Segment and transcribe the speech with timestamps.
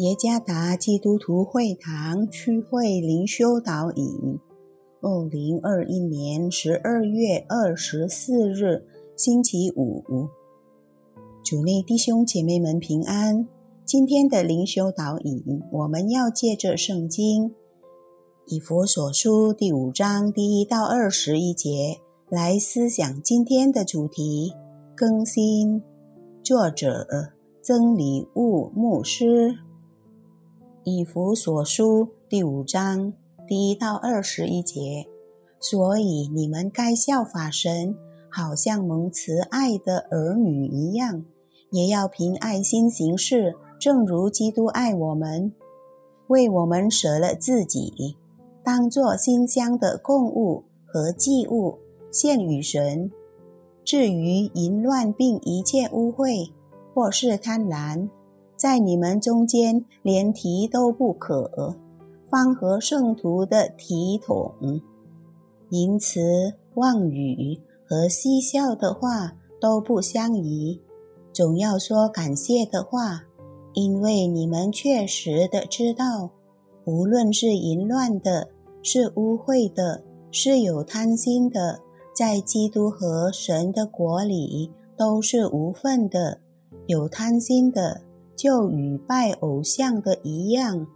[0.00, 4.40] 耶加达基督徒会堂区会灵修导引，
[5.02, 10.02] 二零二一年十二月二十四日，星期五。
[11.44, 13.46] 主内弟兄姐妹们平安。
[13.84, 17.54] 今天的灵修导引，我们要借着圣经
[18.46, 21.98] 以佛所书第五章第一到二十一节
[22.30, 24.54] 来思想今天的主题：
[24.96, 25.82] 更新。
[26.42, 27.06] 作者
[27.60, 29.58] 曾礼物牧师。
[30.90, 33.12] 以弗所书第五章
[33.46, 35.06] 第一到二十一节，
[35.60, 37.94] 所以你们该效法神，
[38.28, 41.24] 好像蒙慈爱的儿女一样，
[41.70, 45.52] 也要凭爱心行事，正如基督爱我们，
[46.26, 48.16] 为我们舍了自己，
[48.64, 51.78] 当作馨香的供物和祭物
[52.10, 53.12] 献与神。
[53.84, 56.50] 至于淫乱并一切污秽，
[56.92, 58.08] 或是贪婪，
[58.60, 61.78] 在你们中间，连提都不可，
[62.28, 64.52] 方和圣徒的体统。
[65.70, 70.78] 淫词妄语和嬉笑的话都不相宜，
[71.32, 73.22] 总要说感谢的话，
[73.72, 76.28] 因为你们确实的知道，
[76.84, 78.50] 无论是淫乱的，
[78.82, 81.80] 是污秽的，是有贪心的，
[82.14, 86.40] 在基督和神的国里都是无份的。
[86.86, 88.02] 有贪心的。
[88.40, 90.86] 就与拜偶像的一样，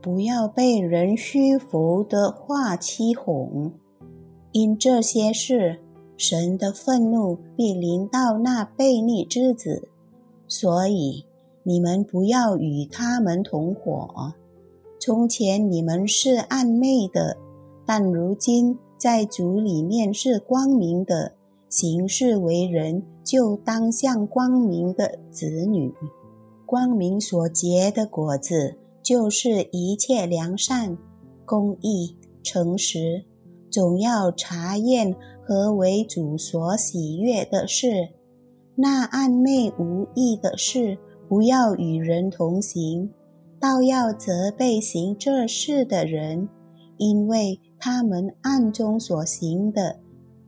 [0.00, 3.70] 不要被人虚浮的话欺哄。
[4.52, 5.80] 因这些事，
[6.16, 9.90] 神的愤怒必临到那悖逆之子。
[10.48, 11.26] 所以
[11.64, 14.32] 你们不要与他们同伙。
[14.98, 17.36] 从前你们是暗昧的，
[17.84, 21.32] 但如今在主里面是光明的。
[21.68, 25.92] 行事为人，就当像光明的子女。
[26.70, 30.96] 光明所结的果子，就是一切良善、
[31.44, 33.24] 公义、诚实。
[33.68, 38.10] 总要查验何为主所喜悦的事。
[38.76, 40.96] 那暗昧无益的事，
[41.28, 43.10] 不要与人同行，
[43.58, 46.48] 倒要责备行这事的人，
[46.98, 49.98] 因为他们暗中所行的，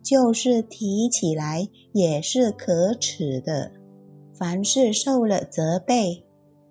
[0.04, 3.72] 就是提起来也是可耻的。
[4.42, 6.24] 凡是受了责备，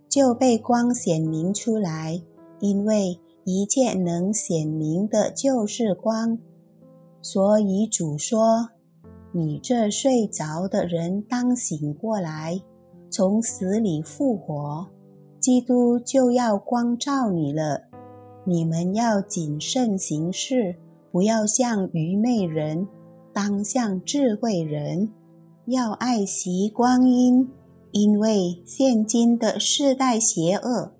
[0.09, 2.21] 就被光显明出来，
[2.59, 6.37] 因为一切能显明的就是光。
[7.21, 8.71] 所以主说
[9.31, 12.61] ：“你这睡着的人，当醒过来，
[13.09, 14.87] 从死里复活，
[15.39, 17.83] 基督就要光照你了。
[18.43, 20.75] 你们要谨慎行事，
[21.09, 22.85] 不要像愚昧人，
[23.31, 25.09] 当像智慧人，
[25.67, 27.49] 要爱惜光阴。”
[27.91, 30.93] 因为现今的世代邪恶，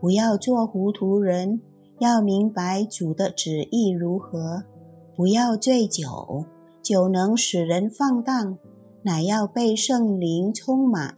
[0.00, 1.60] 不要做糊涂人，
[1.98, 4.64] 要明白主的旨意如何。
[5.14, 6.46] 不要醉酒，
[6.82, 8.56] 酒能使人放荡，
[9.02, 11.14] 乃要被圣灵充满。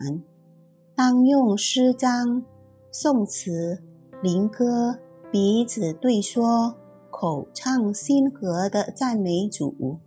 [0.97, 2.43] 当用诗章、
[2.91, 3.81] 颂词、
[4.23, 4.99] 灵歌
[5.31, 6.75] 彼此对说，
[7.11, 9.99] 口唱心和的赞美主。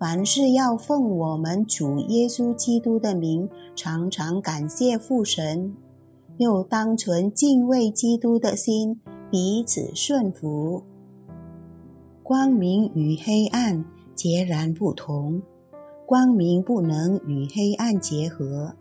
[0.00, 3.46] 凡事要奉我们主耶稣基督的名，
[3.76, 5.76] 常常感谢父神，
[6.38, 8.98] 又当存敬畏基督的心，
[9.30, 10.82] 彼此顺服。
[12.22, 13.84] 光明与黑暗
[14.14, 15.42] 截然不同，
[16.06, 18.72] 光明不能与黑暗结合。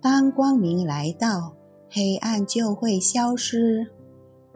[0.00, 1.52] 当光明来到，
[1.90, 3.88] 黑暗就会消失，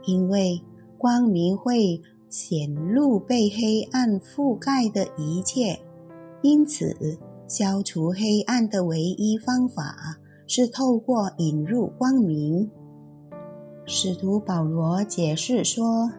[0.06, 0.62] 因为
[0.96, 2.00] 光明会。
[2.32, 5.78] 显露被黑暗覆盖的一切，
[6.40, 12.70] 因此消除黑暗的唯一方法是透过引入光明。
[13.84, 16.10] 使徒保罗解释说：“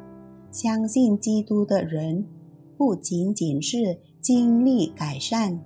[0.53, 2.23] 相信基督的人，
[2.77, 5.59] 不仅仅是经历改善，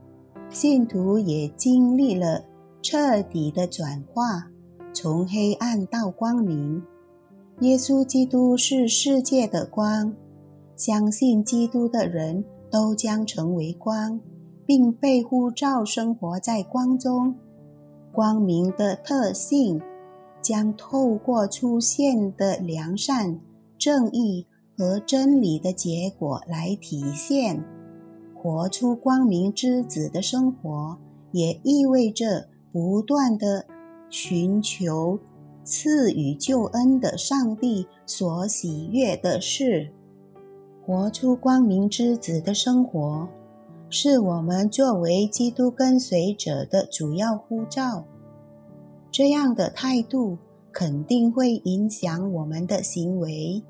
[0.49, 2.45] 信徒也经历了
[2.81, 4.49] 彻底的转化，
[4.93, 6.81] 从黑暗到光明。
[7.59, 10.15] 耶稣基督是世界的光。”
[10.77, 14.21] 相信基督的人都将成为光，
[14.65, 17.35] 并被呼召生活在光中。
[18.13, 19.81] 光明的特性
[20.41, 23.39] 将透过出现的良善、
[23.77, 24.45] 正义
[24.77, 27.65] 和真理的结果来体现。
[28.35, 30.97] 活出光明之子的生活，
[31.31, 33.65] 也意味着不断的
[34.09, 35.19] 寻求
[35.63, 39.91] 赐予救恩的上帝所喜悦的事。
[40.87, 43.27] 活出光明之子的生活，
[43.89, 48.05] 是我们作为基督跟随者的主要呼召。
[49.11, 50.37] 这样的态度
[50.71, 53.61] 肯定会影响我们的行为、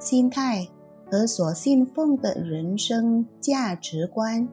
[0.00, 0.66] 心态
[1.08, 4.48] 和所信奉的人生价值观。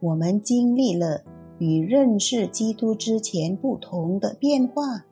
[0.00, 1.22] 我们经历了
[1.60, 5.04] 与认识基督之前不同的变化。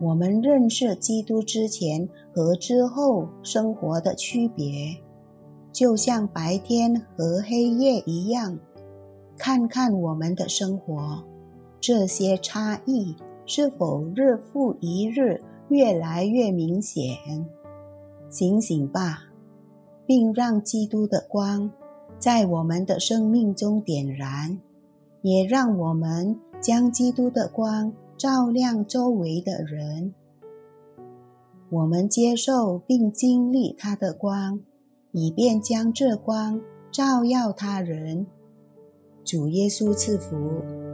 [0.00, 4.96] 我们认识基督之前和之后生活的区别，
[5.78, 8.58] 就像白天和黑夜一样。
[9.36, 11.22] 看看我们的生活，
[11.78, 13.14] 这些差异
[13.46, 17.16] 是否日复一日越来越明显？
[18.28, 19.20] 醒醒吧，
[20.04, 21.70] 并让基督的光
[22.18, 24.58] 在我们的生命中点燃，
[25.22, 30.12] 也让我们将基督的光照亮周围的人。
[31.70, 34.58] 我们接受并经历他的光，
[35.12, 36.60] 以便将这光
[36.90, 38.26] 照耀他人。
[39.24, 40.87] 主耶稣赐福。